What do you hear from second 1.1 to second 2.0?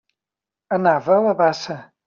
a la bassa.